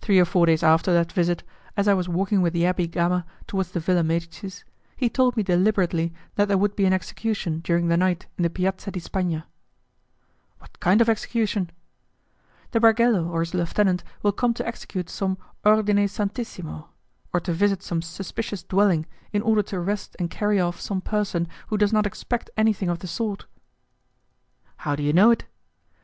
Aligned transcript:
Three 0.00 0.18
or 0.18 0.24
four 0.24 0.44
days 0.46 0.64
after 0.64 0.92
that 0.92 1.12
visit, 1.12 1.44
as 1.76 1.86
I 1.86 1.94
was 1.94 2.08
walking 2.08 2.42
with 2.42 2.52
the 2.52 2.62
Abbé 2.64 2.90
Gama 2.90 3.24
towards 3.46 3.70
the 3.70 3.78
Villa 3.78 4.02
Medicis, 4.02 4.64
he 4.96 5.08
told 5.08 5.36
me 5.36 5.44
deliberately 5.44 6.12
that 6.34 6.48
there 6.48 6.58
would 6.58 6.74
be 6.74 6.84
an 6.84 6.92
execution 6.92 7.60
during 7.60 7.86
the 7.86 7.96
night 7.96 8.26
in 8.36 8.42
the 8.42 8.50
Piazza 8.50 8.90
di 8.90 8.98
Spagna. 8.98 9.44
"What 10.58 10.80
kind 10.80 11.00
of 11.00 11.08
execution?" 11.08 11.70
"The 12.72 12.80
bargello 12.80 13.28
or 13.28 13.38
his 13.38 13.54
lieutenant 13.54 14.02
will 14.20 14.32
come 14.32 14.52
to 14.54 14.66
execute 14.66 15.08
some 15.08 15.38
'ordine 15.64 16.08
santissimo', 16.08 16.88
or 17.32 17.38
to 17.38 17.52
visit 17.52 17.84
some 17.84 18.02
suspicious 18.02 18.64
dwelling 18.64 19.06
in 19.32 19.42
order 19.42 19.62
to 19.62 19.76
arrest 19.76 20.16
and 20.18 20.28
carry 20.28 20.58
off 20.60 20.80
some 20.80 21.00
person 21.00 21.46
who 21.68 21.78
does 21.78 21.92
not 21.92 22.04
expect 22.04 22.50
anything 22.56 22.88
of 22.88 22.98
the 22.98 23.06
sort." 23.06 23.46
"How 24.78 24.96
do 24.96 25.04
you 25.04 25.12
know 25.12 25.30
it?" 25.30 25.44